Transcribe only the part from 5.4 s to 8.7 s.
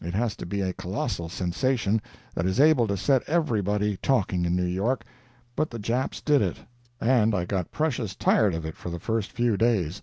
but the Japs did it. And I got precious tired of